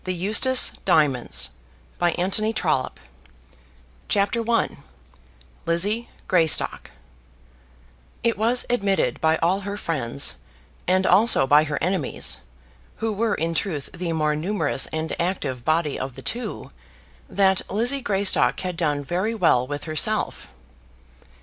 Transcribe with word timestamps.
What 0.03 0.19
Was 0.19 0.37
Said 0.37 0.77
About 0.87 1.15
It 1.15 1.49
All 2.01 2.05
at 2.07 2.17
Matching 2.17 2.53
VOLUME 2.55 2.89
I 2.89 2.91
CHAPTER 4.09 4.49
I 4.51 4.69
Lizzie 5.67 6.09
Greystock 6.27 6.89
It 8.23 8.35
was 8.35 8.65
admitted 8.67 9.21
by 9.21 9.37
all 9.43 9.59
her 9.59 9.77
friends, 9.77 10.37
and 10.87 11.05
also 11.05 11.45
by 11.45 11.65
her 11.65 11.77
enemies, 11.83 12.41
who 12.95 13.13
were 13.13 13.35
in 13.35 13.53
truth 13.53 13.91
the 13.93 14.11
more 14.13 14.35
numerous 14.35 14.87
and 14.87 15.15
active 15.21 15.63
body 15.63 15.99
of 15.99 16.15
the 16.15 16.23
two, 16.23 16.71
that 17.29 17.61
Lizzie 17.69 18.01
Greystock 18.01 18.61
had 18.61 18.75
done 18.77 19.03
very 19.05 19.35
well 19.35 19.67
with 19.67 19.83
herself. 19.83 20.47